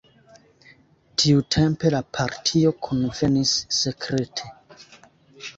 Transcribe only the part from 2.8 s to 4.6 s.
kunvenis sekrete.